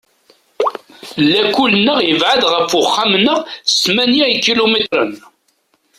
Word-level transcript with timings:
Lakul-nneɣ 1.31 1.97
yebɛed 2.07 2.41
ɣef 2.53 2.71
uxxam-nneɣ 2.81 3.39
s 3.71 3.73
tmanya 3.83 4.25
ikilumitren. 4.29 5.11